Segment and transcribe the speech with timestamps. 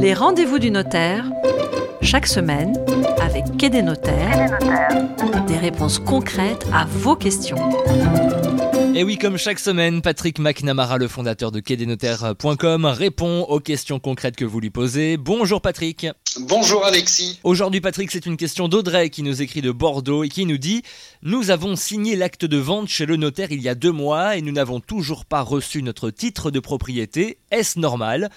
[0.00, 1.24] Les rendez-vous du notaire,
[2.00, 2.76] chaque semaine,
[3.20, 4.58] avec Quai des notaires,
[5.46, 7.56] des réponses concrètes à vos questions.
[8.94, 14.36] Et oui, comme chaque semaine, Patrick McNamara, le fondateur de quai-des-notaires.com, répond aux questions concrètes
[14.36, 15.16] que vous lui posez.
[15.16, 16.06] Bonjour Patrick.
[16.40, 17.40] Bonjour Alexis.
[17.42, 20.82] Aujourd'hui Patrick, c'est une question d'Audrey qui nous écrit de Bordeaux et qui nous dit
[21.22, 24.42] Nous avons signé l'acte de vente chez le notaire il y a deux mois et
[24.42, 27.38] nous n'avons toujours pas reçu notre titre de propriété.
[27.50, 28.30] Est-ce normal?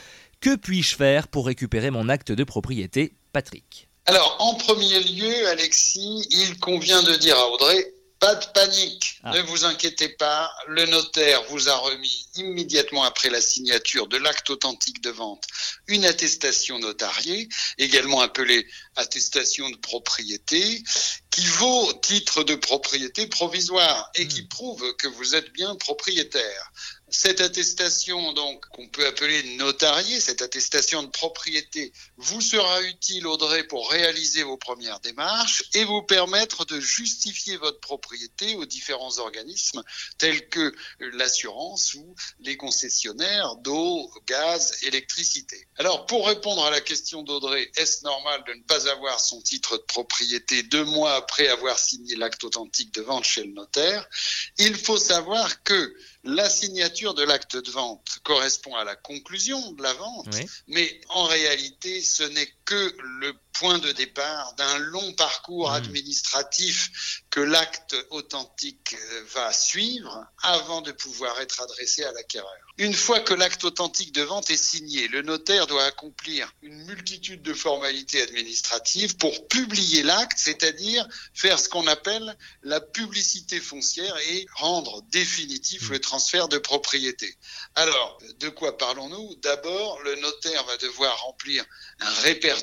[0.46, 3.88] Que puis-je faire pour récupérer mon acte de propriété Patrick?
[4.06, 9.32] Alors, en premier lieu, Alexis, il convient de dire à Audrey pas de panique, Ah.
[9.32, 14.50] ne vous inquiétez pas, le notaire vous a remis immédiatement après la signature de l'acte
[14.50, 15.44] authentique de vente
[15.88, 18.66] une attestation notariée, également appelée
[18.96, 20.84] attestation de propriété,
[21.30, 26.72] qui vaut titre de propriété provisoire et qui prouve que vous êtes bien propriétaire.
[27.10, 33.64] Cette attestation, donc, qu'on peut appeler notariée, cette attestation de propriété, vous sera utile, Audrey,
[33.64, 39.84] pour réaliser vos premières démarches et vous permettre de justifier votre propriété aux différents organismes
[40.18, 45.68] tels que l'assurance ou les concessionnaires d'eau, gaz, électricité.
[45.78, 49.78] Alors, pour répondre à la question d'Audrey, est-ce normal de ne pas avoir son titre
[49.78, 54.10] de propriété deux mois après avoir signé l'acte authentique de vente chez le notaire?
[54.58, 59.84] Il faut savoir que la signature de l'acte de vente correspond à la conclusion de
[59.84, 60.46] la vente, Oui.
[60.68, 65.76] mais en réalité, ce n'est que le point de départ d'un long parcours Mmh.
[65.76, 72.52] administratif que l'acte authentique euh, va suivre avant de pouvoir être adressé à l'acquéreur.
[72.78, 77.42] Une fois que l'acte authentique de vente est signé, le notaire doit accomplir une multitude
[77.42, 84.46] de formalités administratives pour publier l'acte, c'est-à-dire faire ce qu'on appelle la publicité foncière et
[84.56, 87.38] rendre définitif le transfert de propriété.
[87.76, 89.36] Alors, de quoi parlons-nous?
[89.36, 91.64] D'abord, le notaire va devoir remplir
[92.02, 92.55] un répertoire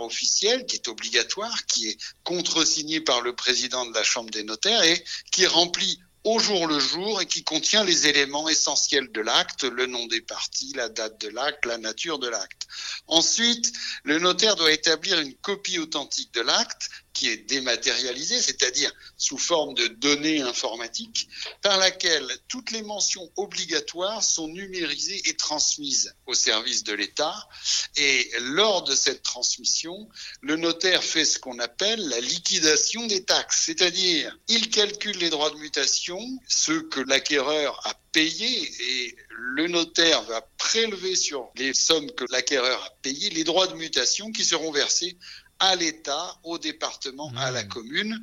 [0.00, 4.82] officiel qui est obligatoire, qui est contresigné par le président de la Chambre des notaires
[4.82, 9.20] et qui est rempli au jour le jour et qui contient les éléments essentiels de
[9.22, 12.66] l'acte, le nom des parties, la date de l'acte, la nature de l'acte.
[13.10, 13.72] Ensuite,
[14.04, 19.74] le notaire doit établir une copie authentique de l'acte qui est dématérialisée, c'est-à-dire sous forme
[19.74, 21.28] de données informatiques,
[21.60, 27.48] par laquelle toutes les mentions obligatoires sont numérisées et transmises au service de l'État.
[27.96, 30.08] Et lors de cette transmission,
[30.40, 35.50] le notaire fait ce qu'on appelle la liquidation des taxes, c'est-à-dire il calcule les droits
[35.50, 42.10] de mutation, ceux que l'acquéreur a payés, et le notaire va prélever sur les sommes
[42.12, 45.16] que l'acquéreur a payées les droits de mutation qui seront versés
[45.60, 48.18] à l'État, au département, à la commune.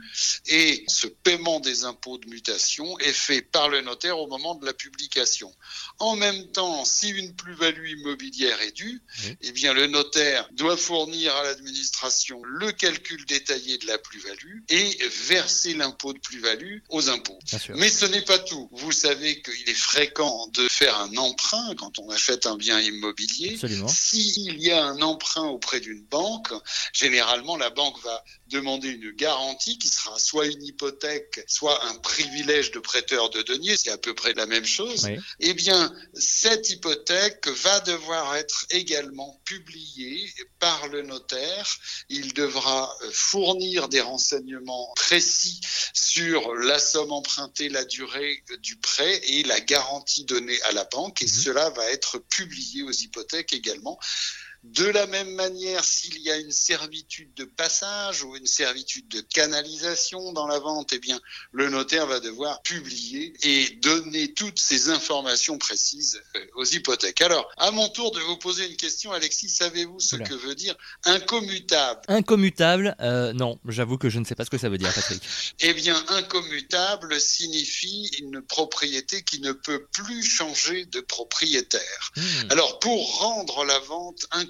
[0.48, 4.66] Et ce paiement des impôts de mutation est fait par le notaire au moment de
[4.66, 5.54] la publication.
[6.00, 9.02] En même temps, si une plus-value immobilière est due,
[9.42, 14.98] eh bien, le notaire doit fournir à l'administration le calcul détaillé de la plus-value et
[15.28, 17.40] verser l'impôt de plus-value aux impôts.
[17.76, 18.68] Mais ce n'est pas tout.
[18.72, 23.60] Vous savez qu'il est fréquent de faire un emprunt quand on achète un bien immobilier.
[23.88, 26.52] S'il y a un emprunt auprès d'une banque,
[26.94, 27.27] généralement
[27.58, 32.80] la banque va demander une garantie qui sera soit une hypothèque, soit un privilège de
[32.80, 35.06] prêteur de deniers, c'est à peu près la même chose.
[35.06, 35.18] Oui.
[35.40, 41.78] Eh bien, cette hypothèque va devoir être également publiée par le notaire.
[42.10, 45.60] Il devra euh, fournir des renseignements précis
[45.94, 50.86] sur la somme empruntée, la durée euh, du prêt et la garantie donnée à la
[50.86, 51.22] banque.
[51.22, 51.32] Et Mhm.
[51.32, 54.00] cela va être publié aux hypothèques également.
[54.64, 59.22] De la même manière, s'il y a une servitude de passage ou une servitude de
[59.22, 61.20] canalisation dans la vente, eh bien,
[61.52, 67.22] le notaire va devoir publier et donner toutes ces informations précises euh, aux hypothèques.
[67.22, 70.76] Alors, à mon tour de vous poser une question, Alexis, savez-vous ce que veut dire
[71.06, 74.94] incommutable Incommutable, euh, non, j'avoue que je ne sais pas ce que ça veut dire,
[74.94, 75.22] Patrick.
[75.60, 82.12] Eh bien, incommutable signifie une propriété qui ne peut plus changer de propriétaire.
[82.16, 82.52] Hmm.
[82.52, 84.47] Alors, pour rendre la vente incommutable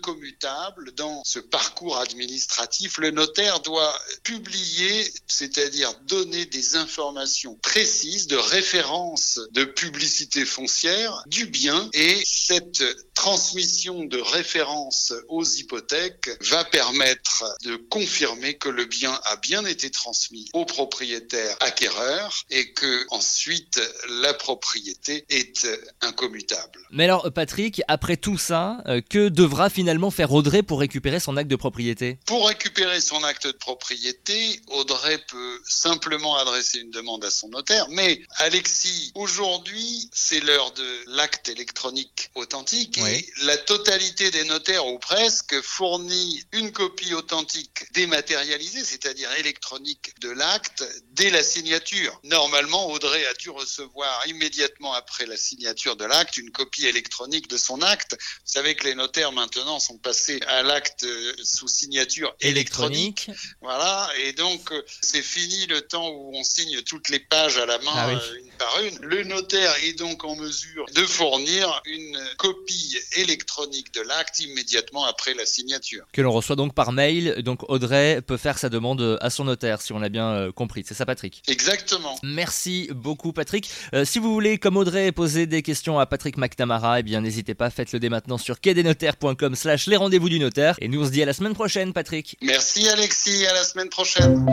[0.96, 9.40] dans ce parcours administratif, le notaire doit publier, c'est-à-dire donner des informations précises de référence
[9.52, 12.84] de publicité foncière du bien et cette
[13.14, 19.90] transmission de référence aux hypothèques va permettre de confirmer que le bien a bien été
[19.90, 23.82] transmis au propriétaire acquéreur et que ensuite
[24.22, 25.68] la propriété est
[26.02, 26.80] incommutable.
[26.92, 31.22] Mais alors, Patrick, après tout ça, euh, que devra finalement finalement faire Audrey pour récupérer
[31.22, 36.92] son acte de propriété Pour récupérer son acte de propriété, Audrey peut simplement adresser une
[36.92, 37.88] demande à son notaire.
[37.92, 45.00] Mais Alexis, aujourd'hui, c'est l'heure de l'acte électronique authentique et la totalité des notaires ou
[45.00, 50.84] presque fournit une copie authentique dématérialisée, c'est-à-dire électronique de l'acte
[51.14, 52.20] dès la signature.
[52.26, 57.56] Normalement, Audrey a dû recevoir immédiatement après la signature de l'acte une copie électronique de
[57.56, 58.18] son acte.
[58.20, 61.06] Vous savez que les notaires maintenant sont passés à l'acte
[61.44, 63.30] sous signature électronique.
[63.62, 67.78] Voilà, et donc c'est fini le temps où on signe toutes les pages à la
[67.80, 68.98] main ah euh, par une.
[69.06, 75.34] Le notaire est donc en mesure de fournir une copie électronique de l'acte immédiatement après
[75.34, 76.06] la signature.
[76.12, 77.42] Que l'on reçoit donc par mail.
[77.44, 80.84] Donc Audrey peut faire sa demande à son notaire, si on l'a bien euh, compris.
[80.88, 81.44] C'est ça, Patrick?
[81.48, 82.18] Exactement.
[82.24, 83.70] Merci beaucoup, Patrick.
[83.94, 87.56] Euh, si vous voulez, comme Audrey, poser des questions à Patrick McNamara, eh bien n'hésitez
[87.56, 90.76] pas, faites-le dès maintenant sur quai-des-notaires.com slash les rendez-vous du notaire.
[90.82, 92.38] Et nous, on se dit à la semaine prochaine, Patrick.
[92.42, 93.46] Merci, Alexis.
[93.46, 94.46] À la semaine prochaine.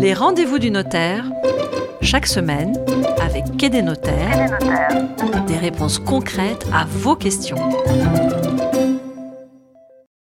[0.00, 1.24] Les rendez-vous du notaire,
[2.02, 2.76] chaque semaine,
[3.20, 4.58] avec Quai des notaires,
[5.46, 7.56] des réponses concrètes à vos questions.